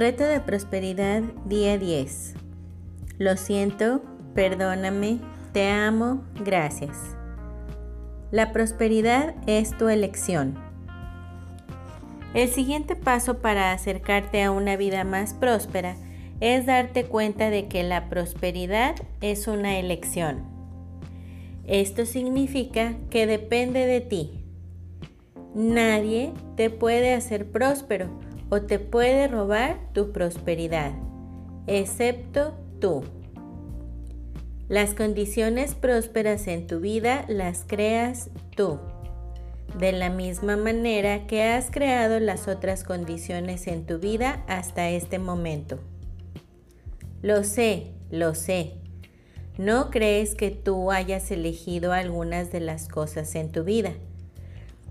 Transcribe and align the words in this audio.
Reto 0.00 0.24
de 0.24 0.40
prosperidad 0.40 1.20
día 1.44 1.76
10. 1.76 2.32
Lo 3.18 3.36
siento, 3.36 4.00
perdóname, 4.34 5.18
te 5.52 5.68
amo, 5.68 6.24
gracias. 6.42 6.96
La 8.30 8.50
prosperidad 8.50 9.34
es 9.46 9.76
tu 9.76 9.90
elección. 9.90 10.54
El 12.32 12.48
siguiente 12.48 12.96
paso 12.96 13.40
para 13.40 13.72
acercarte 13.72 14.42
a 14.42 14.52
una 14.52 14.78
vida 14.78 15.04
más 15.04 15.34
próspera 15.34 15.96
es 16.40 16.64
darte 16.64 17.04
cuenta 17.04 17.50
de 17.50 17.68
que 17.68 17.82
la 17.82 18.08
prosperidad 18.08 18.94
es 19.20 19.48
una 19.48 19.78
elección. 19.78 20.44
Esto 21.66 22.06
significa 22.06 22.94
que 23.10 23.26
depende 23.26 23.84
de 23.84 24.00
ti. 24.00 24.46
Nadie 25.54 26.32
te 26.56 26.70
puede 26.70 27.12
hacer 27.12 27.52
próspero 27.52 28.29
o 28.50 28.62
te 28.62 28.78
puede 28.78 29.28
robar 29.28 29.78
tu 29.94 30.12
prosperidad, 30.12 30.92
excepto 31.66 32.54
tú. 32.80 33.04
Las 34.68 34.94
condiciones 34.94 35.74
prósperas 35.74 36.46
en 36.46 36.66
tu 36.66 36.80
vida 36.80 37.24
las 37.28 37.64
creas 37.66 38.30
tú, 38.54 38.78
de 39.78 39.92
la 39.92 40.10
misma 40.10 40.56
manera 40.56 41.26
que 41.26 41.44
has 41.44 41.70
creado 41.70 42.20
las 42.20 42.48
otras 42.48 42.84
condiciones 42.84 43.66
en 43.66 43.86
tu 43.86 43.98
vida 43.98 44.44
hasta 44.46 44.90
este 44.90 45.18
momento. 45.18 45.78
Lo 47.22 47.44
sé, 47.44 47.92
lo 48.10 48.34
sé. 48.34 48.74
No 49.58 49.90
crees 49.90 50.34
que 50.34 50.50
tú 50.50 50.90
hayas 50.90 51.30
elegido 51.30 51.92
algunas 51.92 52.50
de 52.50 52.60
las 52.60 52.88
cosas 52.88 53.34
en 53.34 53.52
tu 53.52 53.62
vida. 53.62 53.92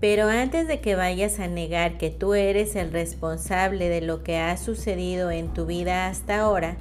Pero 0.00 0.28
antes 0.28 0.66
de 0.66 0.80
que 0.80 0.96
vayas 0.96 1.38
a 1.40 1.46
negar 1.46 1.98
que 1.98 2.10
tú 2.10 2.34
eres 2.34 2.74
el 2.74 2.90
responsable 2.90 3.88
de 3.88 4.00
lo 4.00 4.22
que 4.22 4.38
ha 4.38 4.56
sucedido 4.56 5.30
en 5.30 5.52
tu 5.52 5.66
vida 5.66 6.08
hasta 6.08 6.40
ahora, 6.40 6.76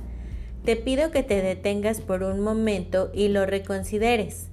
te 0.63 0.75
pido 0.75 1.11
que 1.11 1.23
te 1.23 1.41
detengas 1.41 2.01
por 2.01 2.23
un 2.23 2.39
momento 2.39 3.11
y 3.13 3.27
lo 3.27 3.45
reconsideres. 3.45 4.47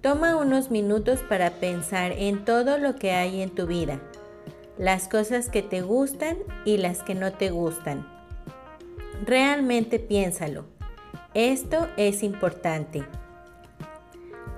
Toma 0.00 0.36
unos 0.36 0.70
minutos 0.70 1.20
para 1.28 1.50
pensar 1.50 2.12
en 2.12 2.44
todo 2.44 2.78
lo 2.78 2.96
que 2.96 3.12
hay 3.12 3.42
en 3.42 3.50
tu 3.50 3.66
vida, 3.66 4.00
las 4.78 5.08
cosas 5.08 5.50
que 5.50 5.62
te 5.62 5.82
gustan 5.82 6.38
y 6.64 6.78
las 6.78 7.02
que 7.02 7.14
no 7.14 7.32
te 7.32 7.50
gustan 7.50 8.18
Realmente 9.24 9.98
piénsalo. 9.98 10.64
Esto 11.34 11.88
es 11.96 12.22
importante. 12.22 13.04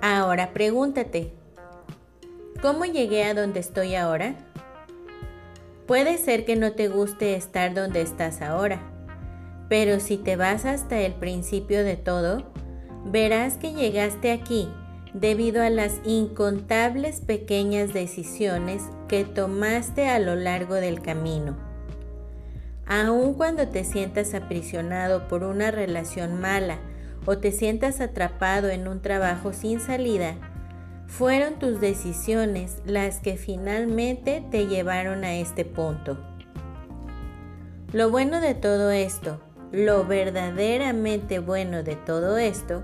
Ahora 0.03 0.53
pregúntate, 0.53 1.33
¿cómo 2.63 2.85
llegué 2.85 3.25
a 3.25 3.35
donde 3.35 3.61
estoy 3.61 3.95
ahora? 3.95 4.35
Puede 5.87 6.19
ser 6.19 6.45
que 6.45 6.57
no 6.57 6.73
te 6.73 6.89
guste 6.89 7.35
estar 7.35 7.75
donde 7.75 8.03
estás 8.03 8.43
ahora, 8.43 8.81
pero 9.69 9.99
si 9.99 10.17
te 10.17 10.37
vas 10.37 10.65
hasta 10.65 11.01
el 11.01 11.15
principio 11.15 11.85
de 11.85 11.97
todo, 11.97 12.53
verás 13.05 13.57
que 13.57 13.73
llegaste 13.73 14.31
aquí 14.31 14.69
debido 15.15 15.63
a 15.63 15.71
las 15.71 16.01
incontables 16.05 17.21
pequeñas 17.21 17.93
decisiones 17.93 18.83
que 19.09 19.25
tomaste 19.25 20.09
a 20.09 20.19
lo 20.19 20.37
largo 20.37 20.75
del 20.75 21.01
camino. 21.01 21.57
Aun 22.87 23.35
cuando 23.35 23.69
te 23.69 23.85
sientas 23.85 24.35
aprisionado 24.35 25.29
por 25.29 25.45
una 25.45 25.71
relación 25.71 26.41
mala 26.41 26.79
o 27.25 27.39
te 27.39 27.53
sientas 27.53 28.01
atrapado 28.01 28.69
en 28.69 28.87
un 28.87 29.01
trabajo 29.01 29.53
sin 29.53 29.81
salida, 29.81 30.35
fueron 31.19 31.59
tus 31.59 31.81
decisiones 31.81 32.79
las 32.87 33.21
que 33.21 33.37
finalmente 33.37 34.43
te 34.51 34.67
llevaron 34.67 35.25
a 35.25 35.35
este 35.35 35.65
punto. 35.65 36.19
Lo 37.93 38.11
bueno 38.11 38.41
de 38.41 38.55
todo 38.55 38.91
esto, 38.91 39.41
lo 39.73 40.07
verdaderamente 40.07 41.39
bueno 41.39 41.83
de 41.83 41.97
todo 41.97 42.39
esto, 42.39 42.83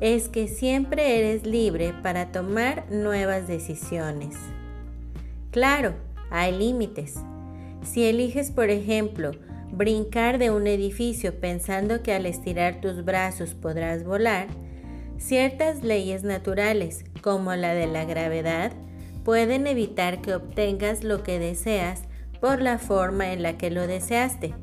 es 0.00 0.28
que 0.28 0.48
siempre 0.48 1.18
eres 1.18 1.46
libre 1.46 1.94
para 2.02 2.32
tomar 2.32 2.90
nuevas 2.90 3.46
decisiones. 3.46 4.36
Claro, 5.50 5.94
hay 6.30 6.56
límites 6.56 7.18
si 7.82 8.04
eliges, 8.04 8.50
por 8.50 8.70
ejemplo, 8.70 9.32
brincar 9.72 10.38
de 10.38 10.50
un 10.50 10.66
edificio 10.66 11.40
pensando 11.40 12.02
que 12.02 12.12
al 12.12 12.26
estirar 12.26 12.80
tus 12.80 13.04
brazos 13.04 13.54
podrás 13.54 14.04
volar, 14.04 14.48
ciertas 15.18 15.82
leyes 15.82 16.22
naturales, 16.22 17.04
como 17.22 17.54
la 17.54 17.74
de 17.74 17.86
la 17.86 18.04
gravedad, 18.04 18.72
pueden 19.24 19.66
evitar 19.66 20.20
que 20.22 20.34
obtengas 20.34 21.04
lo 21.04 21.22
que 21.22 21.38
deseas 21.38 22.02
por 22.40 22.62
la 22.62 22.78
forma 22.78 23.32
en 23.32 23.42
la 23.42 23.58
que 23.58 23.70
lo 23.70 23.86
deseaste. 23.86 24.54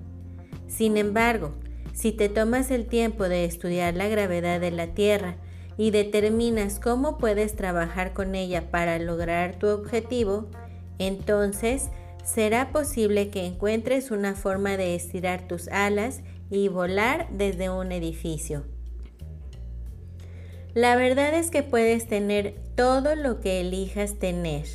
Sin 0.68 0.97
embargo, 0.97 1.53
si 1.94 2.12
te 2.12 2.29
tomas 2.29 2.69
el 2.72 2.85
tiempo 2.85 3.29
de 3.29 3.45
estudiar 3.45 3.95
la 3.95 4.07
gravedad 4.07 4.59
de 4.59 4.72
la 4.72 4.88
Tierra 4.88 5.38
y 5.78 5.91
determinas 5.91 6.79
cómo 6.79 7.18
puedes 7.18 7.56
trabajar 7.56 8.13
con 8.13 8.35
ella 8.35 8.69
para 8.72 9.00
lograr 9.00 9.57
tu 9.57 9.68
objetivo, 9.68 10.47
entonces 11.00 11.89
será 12.24 12.72
posible 12.72 13.29
que 13.29 13.45
encuentres 13.45 14.12
una 14.12 14.35
forma 14.35 14.75
de 14.78 14.95
estirar 14.95 15.47
tus 15.47 15.68
alas 15.69 16.22
y 16.50 16.68
volar 16.68 17.28
desde 17.31 17.69
un 17.69 17.91
edificio. 17.91 18.66
La 20.78 20.96
verdad 20.96 21.34
es 21.34 21.50
que 21.50 21.64
puedes 21.64 22.08
tener 22.08 22.54
todo 22.76 23.16
lo 23.16 23.40
que 23.40 23.62
elijas 23.62 24.20
tener, 24.20 24.68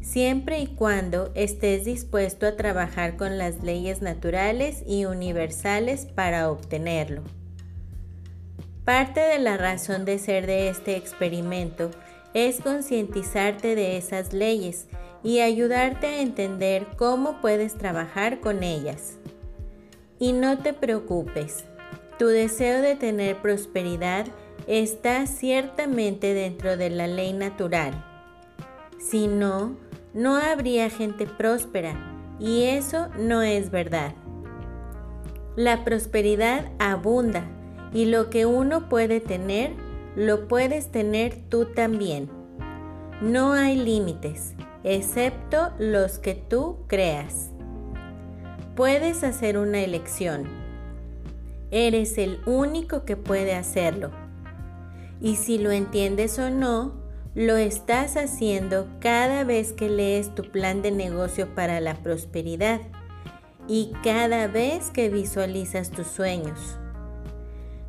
siempre 0.00 0.60
y 0.60 0.68
cuando 0.68 1.32
estés 1.34 1.84
dispuesto 1.84 2.46
a 2.46 2.54
trabajar 2.54 3.16
con 3.16 3.36
las 3.36 3.60
leyes 3.64 4.00
naturales 4.00 4.84
y 4.86 5.06
universales 5.06 6.06
para 6.06 6.52
obtenerlo. 6.52 7.24
Parte 8.84 9.18
de 9.18 9.40
la 9.40 9.56
razón 9.56 10.04
de 10.04 10.20
ser 10.20 10.46
de 10.46 10.68
este 10.68 10.94
experimento 10.94 11.90
es 12.32 12.60
concientizarte 12.60 13.74
de 13.74 13.96
esas 13.96 14.32
leyes 14.32 14.86
y 15.24 15.40
ayudarte 15.40 16.06
a 16.06 16.20
entender 16.20 16.86
cómo 16.96 17.40
puedes 17.40 17.74
trabajar 17.74 18.38
con 18.38 18.62
ellas. 18.62 19.18
Y 20.20 20.32
no 20.32 20.58
te 20.58 20.74
preocupes, 20.74 21.64
tu 22.20 22.28
deseo 22.28 22.82
de 22.82 22.94
tener 22.94 23.42
prosperidad 23.42 24.26
está 24.78 25.26
ciertamente 25.26 26.32
dentro 26.32 26.76
de 26.76 26.90
la 26.90 27.08
ley 27.08 27.32
natural. 27.32 28.04
Si 29.00 29.26
no, 29.26 29.76
no 30.14 30.36
habría 30.36 30.88
gente 30.90 31.26
próspera 31.26 31.96
y 32.38 32.62
eso 32.62 33.08
no 33.18 33.42
es 33.42 33.72
verdad. 33.72 34.14
La 35.56 35.82
prosperidad 35.82 36.70
abunda 36.78 37.44
y 37.92 38.04
lo 38.04 38.30
que 38.30 38.46
uno 38.46 38.88
puede 38.88 39.18
tener, 39.18 39.72
lo 40.14 40.46
puedes 40.46 40.92
tener 40.92 41.34
tú 41.48 41.64
también. 41.64 42.30
No 43.20 43.54
hay 43.54 43.74
límites 43.74 44.54
excepto 44.84 45.72
los 45.80 46.20
que 46.20 46.34
tú 46.36 46.78
creas. 46.86 47.50
Puedes 48.76 49.24
hacer 49.24 49.58
una 49.58 49.80
elección. 49.80 50.44
Eres 51.72 52.18
el 52.18 52.38
único 52.46 53.04
que 53.04 53.16
puede 53.16 53.56
hacerlo. 53.56 54.19
Y 55.20 55.36
si 55.36 55.58
lo 55.58 55.70
entiendes 55.70 56.38
o 56.38 56.50
no, 56.50 56.94
lo 57.34 57.56
estás 57.56 58.16
haciendo 58.16 58.88
cada 59.00 59.44
vez 59.44 59.72
que 59.72 59.88
lees 59.88 60.34
tu 60.34 60.50
plan 60.50 60.82
de 60.82 60.90
negocio 60.90 61.54
para 61.54 61.80
la 61.80 61.94
prosperidad 61.94 62.80
y 63.68 63.92
cada 64.02 64.48
vez 64.48 64.90
que 64.90 65.10
visualizas 65.10 65.90
tus 65.90 66.08
sueños. 66.08 66.78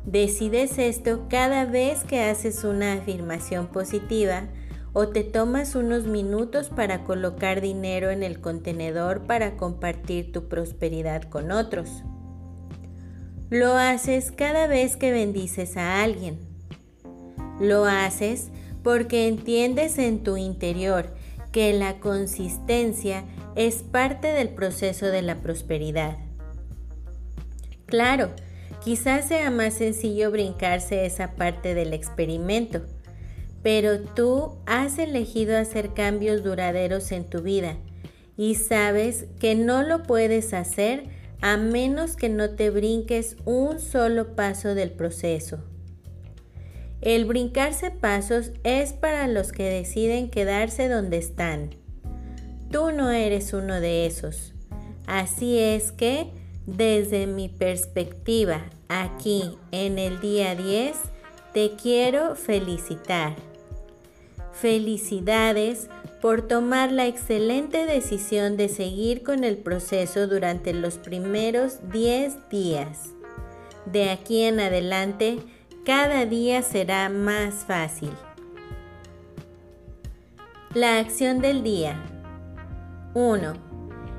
Decides 0.04 0.78
esto 0.78 1.26
cada 1.28 1.64
vez 1.64 2.04
que 2.04 2.22
haces 2.22 2.64
una 2.64 2.94
afirmación 2.94 3.66
positiva 3.66 4.48
o 4.92 5.08
te 5.08 5.24
tomas 5.24 5.74
unos 5.74 6.04
minutos 6.06 6.68
para 6.68 7.02
colocar 7.04 7.60
dinero 7.60 8.10
en 8.10 8.22
el 8.22 8.40
contenedor 8.40 9.22
para 9.26 9.56
compartir 9.56 10.32
tu 10.32 10.48
prosperidad 10.48 11.22
con 11.24 11.50
otros. 11.50 12.04
Lo 13.48 13.74
haces 13.74 14.32
cada 14.32 14.66
vez 14.66 14.96
que 14.96 15.12
bendices 15.12 15.76
a 15.76 16.02
alguien. 16.02 16.51
Lo 17.62 17.84
haces 17.84 18.48
porque 18.82 19.28
entiendes 19.28 19.96
en 19.98 20.24
tu 20.24 20.36
interior 20.36 21.14
que 21.52 21.72
la 21.72 22.00
consistencia 22.00 23.22
es 23.54 23.84
parte 23.84 24.26
del 24.32 24.48
proceso 24.48 25.06
de 25.06 25.22
la 25.22 25.42
prosperidad. 25.42 26.16
Claro, 27.86 28.30
quizás 28.82 29.28
sea 29.28 29.52
más 29.52 29.74
sencillo 29.74 30.32
brincarse 30.32 31.06
esa 31.06 31.36
parte 31.36 31.74
del 31.74 31.92
experimento, 31.92 32.82
pero 33.62 34.00
tú 34.00 34.56
has 34.66 34.98
elegido 34.98 35.56
hacer 35.56 35.94
cambios 35.94 36.42
duraderos 36.42 37.12
en 37.12 37.30
tu 37.30 37.42
vida 37.42 37.76
y 38.36 38.56
sabes 38.56 39.26
que 39.38 39.54
no 39.54 39.84
lo 39.84 40.02
puedes 40.02 40.52
hacer 40.52 41.04
a 41.40 41.56
menos 41.58 42.16
que 42.16 42.28
no 42.28 42.56
te 42.56 42.70
brinques 42.70 43.36
un 43.44 43.78
solo 43.78 44.34
paso 44.34 44.74
del 44.74 44.90
proceso. 44.90 45.62
El 47.02 47.24
brincarse 47.24 47.90
pasos 47.90 48.52
es 48.62 48.92
para 48.92 49.26
los 49.26 49.50
que 49.50 49.64
deciden 49.64 50.30
quedarse 50.30 50.88
donde 50.88 51.18
están. 51.18 51.74
Tú 52.70 52.92
no 52.92 53.10
eres 53.10 53.52
uno 53.52 53.80
de 53.80 54.06
esos. 54.06 54.54
Así 55.06 55.58
es 55.58 55.92
que 55.92 56.30
Desde 56.64 57.26
mi 57.26 57.48
perspectiva, 57.48 58.62
aquí 58.88 59.58
en 59.72 59.98
el 59.98 60.20
día 60.20 60.54
10, 60.54 60.94
te 61.52 61.72
quiero 61.72 62.36
felicitar. 62.36 63.34
Felicidades 64.52 65.88
por 66.20 66.42
tomar 66.42 66.92
la 66.92 67.08
excelente 67.08 67.84
decisión 67.84 68.56
de 68.56 68.68
seguir 68.68 69.24
con 69.24 69.42
el 69.42 69.56
proceso 69.56 70.28
durante 70.28 70.72
los 70.72 70.98
primeros 70.98 71.80
10 71.90 72.48
días. 72.48 73.10
De 73.86 74.10
aquí 74.10 74.42
en 74.42 74.60
adelante, 74.60 75.40
cada 75.84 76.26
día 76.26 76.62
será 76.62 77.08
más 77.08 77.64
fácil. 77.64 78.12
La 80.74 80.98
acción 80.98 81.40
del 81.40 81.64
día. 81.64 82.00
1. 83.14 83.52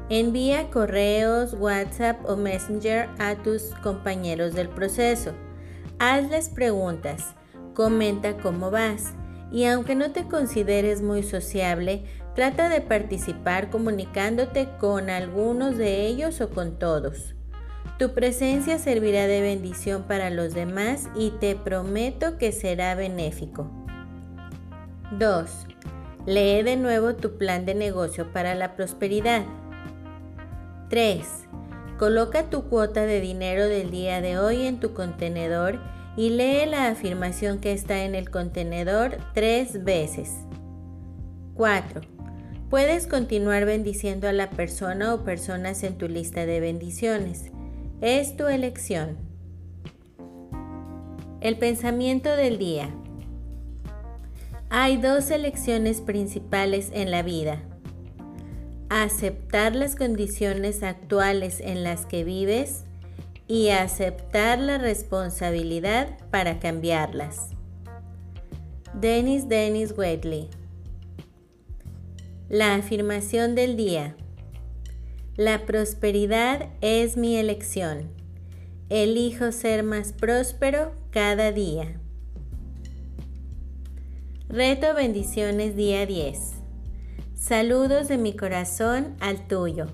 Envía 0.09 0.69
correos, 0.69 1.53
WhatsApp 1.53 2.19
o 2.25 2.35
Messenger 2.35 3.07
a 3.17 3.35
tus 3.35 3.73
compañeros 3.81 4.53
del 4.53 4.67
proceso. 4.67 5.31
Hazles 5.99 6.49
preguntas. 6.49 7.33
Comenta 7.73 8.35
cómo 8.37 8.69
vas. 8.69 9.13
Y 9.49 9.65
aunque 9.65 9.95
no 9.95 10.11
te 10.11 10.27
consideres 10.27 11.01
muy 11.01 11.23
sociable, 11.23 12.03
trata 12.35 12.67
de 12.67 12.81
participar 12.81 13.69
comunicándote 13.69 14.67
con 14.79 15.09
algunos 15.09 15.77
de 15.77 16.07
ellos 16.07 16.41
o 16.41 16.49
con 16.49 16.77
todos. 16.77 17.32
Tu 17.99 18.13
presencia 18.13 18.79
servirá 18.79 19.27
de 19.27 19.41
bendición 19.41 20.03
para 20.03 20.29
los 20.29 20.53
demás 20.53 21.09
y 21.15 21.31
te 21.39 21.55
prometo 21.55 22.37
que 22.37 22.51
será 22.51 22.95
benéfico. 22.95 23.69
2. 25.17 25.49
Lee 26.25 26.63
de 26.63 26.75
nuevo 26.75 27.15
tu 27.15 27.37
plan 27.37 27.65
de 27.65 27.75
negocio 27.75 28.31
para 28.31 28.55
la 28.55 28.75
prosperidad. 28.75 29.43
3. 30.89 31.27
Coloca 31.99 32.49
tu 32.49 32.63
cuota 32.63 33.05
de 33.05 33.21
dinero 33.21 33.67
del 33.67 33.91
día 33.91 34.21
de 34.21 34.39
hoy 34.39 34.65
en 34.65 34.79
tu 34.79 34.93
contenedor 34.93 35.79
y 36.17 36.29
lee 36.29 36.65
la 36.65 36.87
afirmación 36.87 37.59
que 37.59 37.71
está 37.71 38.03
en 38.03 38.15
el 38.15 38.29
contenedor 38.29 39.17
tres 39.33 39.83
veces. 39.83 40.31
4. 41.55 42.01
Puedes 42.69 43.05
continuar 43.07 43.65
bendiciendo 43.65 44.27
a 44.27 44.33
la 44.33 44.49
persona 44.49 45.13
o 45.13 45.23
personas 45.23 45.83
en 45.83 45.97
tu 45.97 46.07
lista 46.07 46.45
de 46.45 46.59
bendiciones. 46.59 47.51
Es 48.05 48.35
tu 48.35 48.47
elección. 48.47 49.15
El 51.39 51.57
pensamiento 51.57 52.35
del 52.35 52.57
día. 52.57 52.89
Hay 54.69 54.97
dos 54.97 55.31
elecciones 55.31 56.01
principales 56.01 56.91
en 56.93 57.11
la 57.11 57.21
vida. 57.21 57.63
Aceptar 58.89 59.73
las 59.73 59.95
condiciones 59.95 60.83
actuales 60.83 61.61
en 61.61 61.85
las 61.85 62.05
que 62.05 62.25
vives 62.25 62.83
y 63.47 63.69
aceptar 63.69 64.59
la 64.59 64.77
responsabilidad 64.79 66.09
para 66.29 66.59
cambiarlas. 66.59 67.51
Dennis 68.93 69.47
Dennis 69.47 69.93
Waitley 69.97 70.49
La 72.49 72.75
afirmación 72.75 73.55
del 73.55 73.77
día. 73.77 74.17
La 75.37 75.65
prosperidad 75.65 76.69
es 76.81 77.17
mi 77.17 77.37
elección. 77.37 78.11
Elijo 78.89 79.51
ser 79.51 79.81
más 79.81 80.13
próspero 80.13 80.91
cada 81.09 81.51
día. 81.51 81.99
Reto 84.47 84.93
bendiciones 84.93 85.75
día 85.75 86.05
10. 86.05 86.37
Saludos 87.33 88.09
de 88.09 88.19
mi 88.19 88.35
corazón 88.35 89.15
al 89.19 89.47
tuyo. 89.47 89.87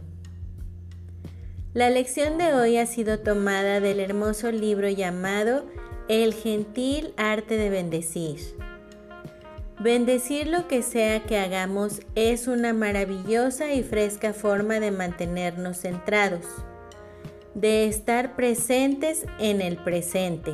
La 1.73 1.89
lección 1.89 2.37
de 2.37 2.53
hoy 2.53 2.75
ha 2.75 2.85
sido 2.85 3.19
tomada 3.19 3.79
del 3.79 4.01
hermoso 4.01 4.51
libro 4.51 4.89
llamado 4.89 5.65
El 6.09 6.33
gentil 6.33 7.13
arte 7.15 7.55
de 7.55 7.69
bendecir. 7.69 8.39
Bendecir 9.79 10.47
lo 10.47 10.67
que 10.67 10.81
sea 10.81 11.23
que 11.23 11.37
hagamos 11.37 12.01
es 12.13 12.49
una 12.49 12.73
maravillosa 12.73 13.71
y 13.71 13.81
fresca 13.81 14.33
forma 14.33 14.81
de 14.81 14.91
mantenernos 14.91 15.77
centrados, 15.77 16.45
de 17.55 17.87
estar 17.87 18.35
presentes 18.35 19.25
en 19.39 19.61
el 19.61 19.77
presente, 19.77 20.53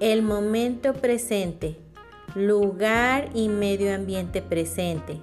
el 0.00 0.22
momento 0.22 0.94
presente, 0.94 1.76
lugar 2.34 3.28
y 3.34 3.50
medio 3.50 3.94
ambiente 3.94 4.40
presente, 4.40 5.20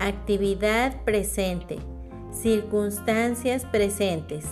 actividad 0.00 1.04
presente, 1.04 1.80
circunstancias 2.32 3.66
presentes, 3.66 4.46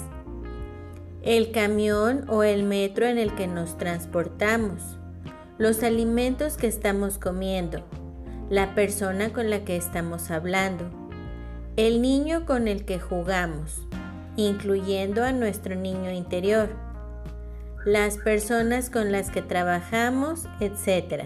el 1.22 1.50
camión 1.50 2.26
o 2.28 2.42
el 2.42 2.62
metro 2.64 3.06
en 3.06 3.16
el 3.16 3.34
que 3.34 3.46
nos 3.46 3.78
transportamos 3.78 4.99
los 5.60 5.82
alimentos 5.82 6.56
que 6.56 6.66
estamos 6.66 7.18
comiendo, 7.18 7.84
la 8.48 8.74
persona 8.74 9.30
con 9.30 9.50
la 9.50 9.62
que 9.62 9.76
estamos 9.76 10.30
hablando, 10.30 10.90
el 11.76 12.00
niño 12.00 12.46
con 12.46 12.66
el 12.66 12.86
que 12.86 12.98
jugamos, 12.98 13.86
incluyendo 14.36 15.22
a 15.22 15.32
nuestro 15.32 15.74
niño 15.74 16.10
interior, 16.12 16.70
las 17.84 18.16
personas 18.16 18.88
con 18.88 19.12
las 19.12 19.30
que 19.30 19.42
trabajamos, 19.42 20.46
etc. 20.60 21.24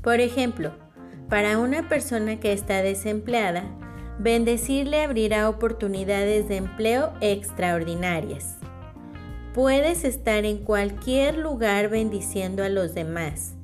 Por 0.00 0.20
ejemplo, 0.20 0.70
para 1.28 1.58
una 1.58 1.88
persona 1.88 2.38
que 2.38 2.52
está 2.52 2.80
desempleada, 2.80 3.64
bendecirle 4.20 5.02
abrirá 5.02 5.48
oportunidades 5.48 6.46
de 6.46 6.58
empleo 6.58 7.12
extraordinarias. 7.20 8.59
Puedes 9.54 10.04
estar 10.04 10.44
en 10.44 10.58
cualquier 10.58 11.36
lugar 11.36 11.88
bendiciendo 11.88 12.62
a 12.62 12.68
los 12.68 12.94
demás 12.94 13.54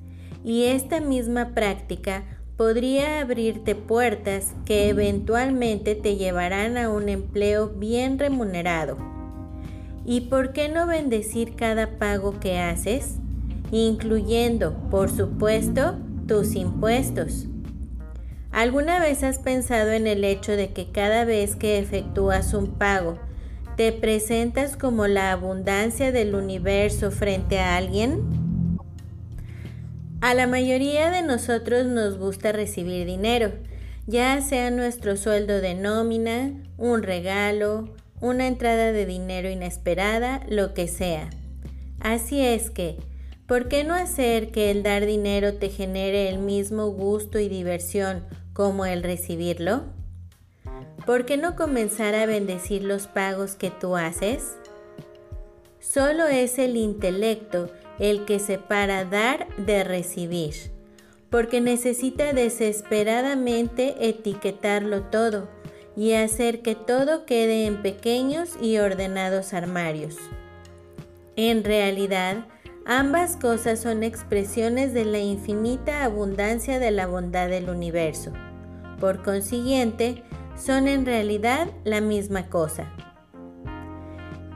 y 0.44 0.64
esta 0.64 1.00
misma 1.00 1.54
práctica 1.54 2.24
podría 2.56 3.20
abrirte 3.20 3.76
puertas 3.76 4.54
que 4.64 4.88
eventualmente 4.88 5.94
te 5.94 6.16
llevarán 6.16 6.76
a 6.76 6.88
un 6.88 7.08
empleo 7.08 7.68
bien 7.68 8.18
remunerado. 8.18 8.96
¿Y 10.04 10.22
por 10.22 10.52
qué 10.52 10.68
no 10.68 10.86
bendecir 10.86 11.54
cada 11.54 11.98
pago 11.98 12.40
que 12.40 12.58
haces? 12.58 13.16
Incluyendo, 13.70 14.74
por 14.90 15.10
supuesto, 15.10 15.96
tus 16.26 16.54
impuestos. 16.54 17.46
¿Alguna 18.50 19.00
vez 19.00 19.22
has 19.22 19.38
pensado 19.38 19.92
en 19.92 20.06
el 20.06 20.24
hecho 20.24 20.52
de 20.52 20.72
que 20.72 20.90
cada 20.90 21.24
vez 21.24 21.56
que 21.56 21.78
efectúas 21.78 22.54
un 22.54 22.72
pago 22.72 23.18
¿Te 23.76 23.92
presentas 23.92 24.74
como 24.74 25.06
la 25.06 25.32
abundancia 25.32 26.10
del 26.10 26.34
universo 26.34 27.10
frente 27.10 27.58
a 27.58 27.76
alguien? 27.76 28.22
A 30.22 30.32
la 30.32 30.46
mayoría 30.46 31.10
de 31.10 31.20
nosotros 31.20 31.84
nos 31.84 32.16
gusta 32.16 32.52
recibir 32.52 33.04
dinero, 33.04 33.52
ya 34.06 34.40
sea 34.40 34.70
nuestro 34.70 35.18
sueldo 35.18 35.60
de 35.60 35.74
nómina, 35.74 36.54
un 36.78 37.02
regalo, 37.02 37.94
una 38.22 38.46
entrada 38.46 38.92
de 38.92 39.04
dinero 39.04 39.50
inesperada, 39.50 40.40
lo 40.48 40.72
que 40.72 40.88
sea. 40.88 41.28
Así 42.00 42.40
es 42.40 42.70
que, 42.70 42.96
¿por 43.46 43.68
qué 43.68 43.84
no 43.84 43.92
hacer 43.92 44.52
que 44.52 44.70
el 44.70 44.82
dar 44.84 45.04
dinero 45.04 45.52
te 45.52 45.68
genere 45.68 46.30
el 46.30 46.38
mismo 46.38 46.86
gusto 46.86 47.38
y 47.38 47.50
diversión 47.50 48.24
como 48.54 48.86
el 48.86 49.02
recibirlo? 49.02 49.95
¿Por 51.06 51.24
qué 51.24 51.36
no 51.36 51.54
comenzar 51.54 52.14
a 52.14 52.26
bendecir 52.26 52.82
los 52.82 53.06
pagos 53.06 53.54
que 53.54 53.70
tú 53.70 53.96
haces? 53.96 54.56
Solo 55.78 56.26
es 56.26 56.58
el 56.58 56.76
intelecto 56.76 57.70
el 57.98 58.24
que 58.24 58.40
separa 58.40 59.04
dar 59.04 59.46
de 59.56 59.84
recibir, 59.84 60.54
porque 61.30 61.60
necesita 61.60 62.32
desesperadamente 62.32 64.08
etiquetarlo 64.08 65.04
todo 65.04 65.48
y 65.96 66.12
hacer 66.12 66.60
que 66.60 66.74
todo 66.74 67.24
quede 67.24 67.66
en 67.66 67.80
pequeños 67.80 68.50
y 68.60 68.78
ordenados 68.78 69.54
armarios. 69.54 70.16
En 71.36 71.64
realidad, 71.64 72.46
ambas 72.84 73.36
cosas 73.36 73.80
son 73.80 74.02
expresiones 74.02 74.92
de 74.92 75.04
la 75.04 75.18
infinita 75.18 76.04
abundancia 76.04 76.78
de 76.78 76.90
la 76.90 77.06
bondad 77.06 77.48
del 77.48 77.70
universo. 77.70 78.32
Por 79.00 79.22
consiguiente, 79.22 80.22
son 80.56 80.88
en 80.88 81.06
realidad 81.06 81.68
la 81.84 82.00
misma 82.00 82.48
cosa. 82.48 82.92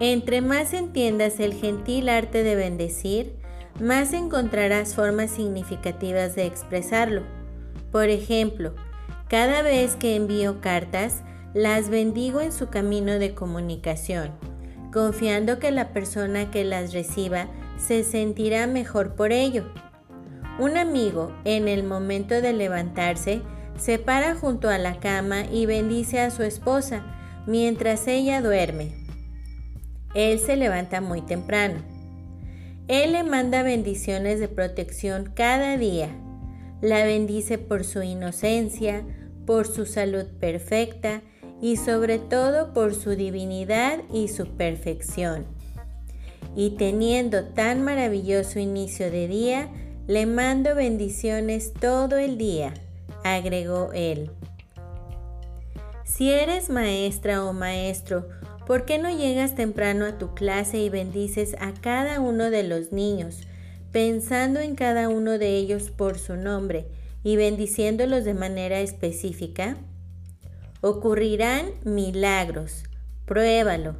Entre 0.00 0.40
más 0.40 0.72
entiendas 0.72 1.40
el 1.40 1.54
gentil 1.54 2.08
arte 2.08 2.42
de 2.42 2.56
bendecir, 2.56 3.36
más 3.78 4.12
encontrarás 4.12 4.94
formas 4.94 5.30
significativas 5.30 6.34
de 6.34 6.46
expresarlo. 6.46 7.22
Por 7.92 8.08
ejemplo, 8.08 8.74
cada 9.28 9.62
vez 9.62 9.96
que 9.96 10.16
envío 10.16 10.60
cartas, 10.60 11.22
las 11.54 11.90
bendigo 11.90 12.40
en 12.40 12.52
su 12.52 12.68
camino 12.68 13.18
de 13.18 13.34
comunicación, 13.34 14.30
confiando 14.92 15.58
que 15.58 15.70
la 15.70 15.92
persona 15.92 16.50
que 16.50 16.64
las 16.64 16.92
reciba 16.92 17.48
se 17.76 18.04
sentirá 18.04 18.66
mejor 18.66 19.14
por 19.14 19.32
ello. 19.32 19.64
Un 20.58 20.76
amigo, 20.76 21.32
en 21.44 21.68
el 21.68 21.84
momento 21.84 22.40
de 22.40 22.52
levantarse, 22.52 23.42
se 23.80 23.98
para 23.98 24.34
junto 24.34 24.68
a 24.68 24.78
la 24.78 25.00
cama 25.00 25.44
y 25.50 25.66
bendice 25.66 26.20
a 26.20 26.30
su 26.30 26.42
esposa, 26.42 27.02
mientras 27.46 28.06
ella 28.06 28.42
duerme. 28.42 28.92
Él 30.14 30.38
se 30.38 30.56
levanta 30.56 31.00
muy 31.00 31.22
temprano. 31.22 31.80
Él 32.88 33.12
le 33.12 33.22
manda 33.22 33.62
bendiciones 33.62 34.40
de 34.40 34.48
protección 34.48 35.32
cada 35.34 35.76
día. 35.76 36.08
La 36.82 37.04
bendice 37.04 37.58
por 37.58 37.84
su 37.84 38.02
inocencia, 38.02 39.02
por 39.46 39.66
su 39.66 39.86
salud 39.86 40.26
perfecta 40.40 41.22
y 41.62 41.76
sobre 41.76 42.18
todo 42.18 42.72
por 42.72 42.94
su 42.94 43.10
divinidad 43.10 44.00
y 44.12 44.28
su 44.28 44.46
perfección. 44.56 45.46
Y 46.56 46.70
teniendo 46.70 47.44
tan 47.44 47.82
maravilloso 47.84 48.58
inicio 48.58 49.10
de 49.10 49.28
día, 49.28 49.68
le 50.06 50.26
mando 50.26 50.74
bendiciones 50.74 51.72
todo 51.72 52.18
el 52.18 52.36
día, 52.36 52.74
agregó 53.24 53.90
él. 53.92 54.30
Si 56.04 56.30
eres 56.30 56.70
maestra 56.70 57.44
o 57.44 57.52
maestro, 57.52 58.28
¿por 58.66 58.84
qué 58.84 58.98
no 58.98 59.08
llegas 59.08 59.54
temprano 59.54 60.04
a 60.04 60.18
tu 60.18 60.34
clase 60.34 60.78
y 60.78 60.90
bendices 60.90 61.56
a 61.60 61.72
cada 61.72 62.20
uno 62.20 62.50
de 62.50 62.62
los 62.62 62.92
niños, 62.92 63.40
pensando 63.92 64.60
en 64.60 64.74
cada 64.74 65.08
uno 65.08 65.38
de 65.38 65.56
ellos 65.56 65.90
por 65.90 66.18
su 66.18 66.36
nombre 66.36 66.86
y 67.22 67.36
bendiciéndolos 67.36 68.24
de 68.24 68.34
manera 68.34 68.80
específica? 68.80 69.76
Ocurrirán 70.82 71.70
milagros. 71.84 72.84
Pruébalo. 73.24 73.94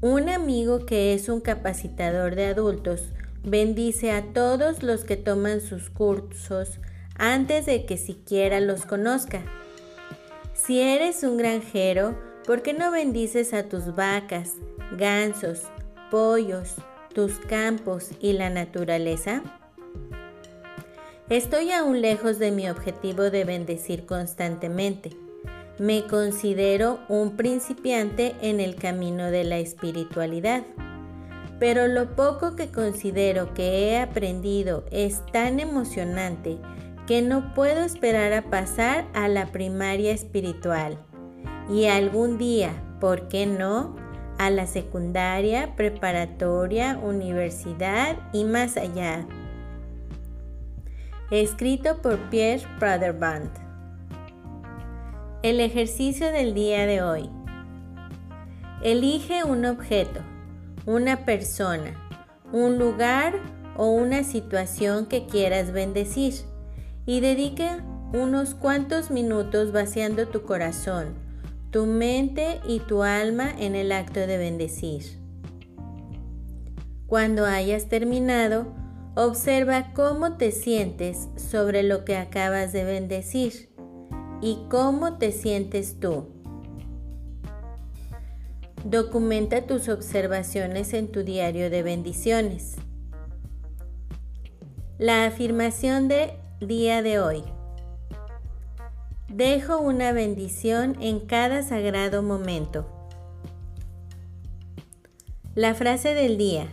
Un 0.00 0.28
amigo 0.28 0.86
que 0.86 1.14
es 1.14 1.28
un 1.28 1.40
capacitador 1.40 2.34
de 2.34 2.46
adultos 2.46 3.02
bendice 3.44 4.10
a 4.10 4.32
todos 4.32 4.82
los 4.82 5.04
que 5.04 5.16
toman 5.16 5.60
sus 5.60 5.90
cursos 5.90 6.80
antes 7.16 7.66
de 7.66 7.84
que 7.84 7.96
siquiera 7.96 8.60
los 8.60 8.86
conozca. 8.86 9.42
Si 10.54 10.80
eres 10.80 11.22
un 11.22 11.36
granjero, 11.36 12.18
¿por 12.46 12.62
qué 12.62 12.72
no 12.72 12.90
bendices 12.90 13.54
a 13.54 13.68
tus 13.68 13.94
vacas, 13.94 14.52
gansos, 14.98 15.62
pollos, 16.10 16.74
tus 17.14 17.32
campos 17.38 18.10
y 18.20 18.32
la 18.32 18.50
naturaleza? 18.50 19.42
Estoy 21.28 21.72
aún 21.72 22.00
lejos 22.00 22.38
de 22.38 22.50
mi 22.50 22.68
objetivo 22.68 23.30
de 23.30 23.44
bendecir 23.44 24.06
constantemente. 24.06 25.16
Me 25.78 26.06
considero 26.06 27.00
un 27.08 27.36
principiante 27.36 28.34
en 28.42 28.60
el 28.60 28.76
camino 28.76 29.30
de 29.30 29.44
la 29.44 29.58
espiritualidad 29.58 30.64
pero 31.62 31.86
lo 31.86 32.16
poco 32.16 32.56
que 32.56 32.72
considero 32.72 33.54
que 33.54 33.84
he 33.84 34.00
aprendido 34.00 34.82
es 34.90 35.24
tan 35.26 35.60
emocionante 35.60 36.58
que 37.06 37.22
no 37.22 37.54
puedo 37.54 37.84
esperar 37.84 38.32
a 38.32 38.42
pasar 38.42 39.06
a 39.14 39.28
la 39.28 39.46
primaria 39.46 40.12
espiritual 40.12 40.98
y 41.70 41.86
algún 41.86 42.38
día, 42.38 42.72
¿por 43.00 43.28
qué 43.28 43.46
no?, 43.46 43.96
a 44.38 44.50
la 44.50 44.66
secundaria, 44.66 45.76
preparatoria, 45.76 46.98
universidad 46.98 48.18
y 48.32 48.44
más 48.44 48.76
allá. 48.76 49.26
Escrito 51.30 52.02
por 52.02 52.18
Pierre 52.30 52.66
Praderband. 52.78 53.50
El 55.42 55.60
ejercicio 55.60 56.32
del 56.32 56.54
día 56.54 56.86
de 56.86 57.02
hoy. 57.02 57.30
Elige 58.82 59.44
un 59.44 59.64
objeto 59.64 60.22
una 60.86 61.24
persona, 61.24 61.94
un 62.52 62.78
lugar 62.78 63.34
o 63.76 63.86
una 63.90 64.24
situación 64.24 65.06
que 65.06 65.26
quieras 65.26 65.72
bendecir 65.72 66.34
y 67.06 67.20
dedica 67.20 67.84
unos 68.12 68.54
cuantos 68.54 69.10
minutos 69.10 69.72
vaciando 69.72 70.28
tu 70.28 70.42
corazón, 70.42 71.14
tu 71.70 71.86
mente 71.86 72.60
y 72.66 72.80
tu 72.80 73.02
alma 73.02 73.50
en 73.58 73.74
el 73.74 73.92
acto 73.92 74.20
de 74.20 74.38
bendecir. 74.38 75.18
Cuando 77.06 77.44
hayas 77.46 77.88
terminado, 77.88 78.66
observa 79.14 79.92
cómo 79.94 80.36
te 80.36 80.52
sientes 80.52 81.28
sobre 81.36 81.82
lo 81.82 82.04
que 82.04 82.16
acabas 82.16 82.72
de 82.72 82.84
bendecir 82.84 83.70
y 84.40 84.58
cómo 84.70 85.18
te 85.18 85.32
sientes 85.32 86.00
tú. 86.00 86.28
Documenta 88.84 89.66
tus 89.66 89.88
observaciones 89.88 90.92
en 90.92 91.12
tu 91.12 91.22
diario 91.22 91.70
de 91.70 91.82
bendiciones. 91.82 92.76
La 94.98 95.24
afirmación 95.26 96.08
de 96.08 96.41
día 96.66 97.02
de 97.02 97.18
hoy. 97.18 97.42
Dejo 99.28 99.78
una 99.80 100.12
bendición 100.12 100.96
en 101.00 101.20
cada 101.20 101.62
sagrado 101.62 102.22
momento. 102.22 102.86
La 105.54 105.74
frase 105.74 106.14
del 106.14 106.38
día. 106.38 106.66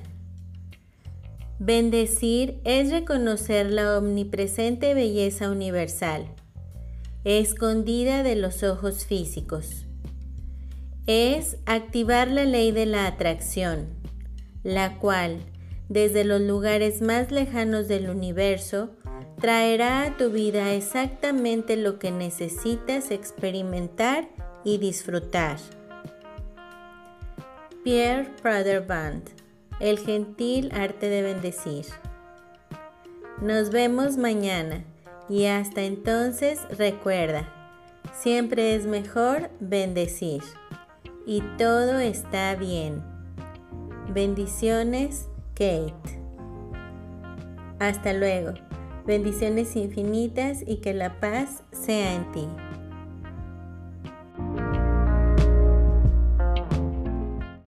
Bendecir 1.60 2.62
es 2.64 2.92
reconocer 2.92 3.72
la 3.72 3.98
omnipresente 3.98 4.94
belleza 4.94 5.50
universal, 5.50 6.28
escondida 7.24 8.24
de 8.24 8.36
los 8.36 8.64
ojos 8.64 9.06
físicos 9.06 9.86
es 11.12 11.58
activar 11.66 12.28
la 12.28 12.46
ley 12.46 12.72
de 12.72 12.86
la 12.86 13.08
atracción, 13.08 13.88
la 14.62 15.00
cual, 15.00 15.40
desde 15.88 16.24
los 16.24 16.40
lugares 16.40 17.02
más 17.02 17.32
lejanos 17.32 17.88
del 17.88 18.12
universo, 18.12 18.92
traerá 19.40 20.04
a 20.04 20.18
tu 20.18 20.30
vida 20.30 20.74
exactamente 20.74 21.78
lo 21.78 21.98
que 21.98 22.12
necesitas 22.12 23.12
experimentar 23.12 24.28
y 24.64 24.78
disfrutar. 24.78 25.58
Pierre 27.84 28.30
Praderband, 28.42 29.30
El 29.80 29.98
gentil 29.98 30.72
arte 30.74 31.08
de 31.08 31.22
bendecir. 31.22 31.86
Nos 33.42 33.70
vemos 33.70 34.18
mañana 34.18 34.84
y 35.30 35.46
hasta 35.46 35.84
entonces 35.84 36.60
recuerda, 36.78 37.48
siempre 38.14 38.76
es 38.76 38.86
mejor 38.86 39.50
bendecir 39.62 40.44
y 41.26 41.42
todo 41.58 42.00
está 42.00 42.56
bien. 42.56 43.02
Bendiciones, 44.10 45.30
Kate. 45.54 46.20
Hasta 47.80 48.12
luego. 48.12 48.69
Bendiciones 49.06 49.76
infinitas 49.76 50.64
y 50.66 50.78
que 50.78 50.94
la 50.94 51.20
paz 51.20 51.64
sea 51.72 52.14
en 52.16 52.32
ti. 52.32 52.48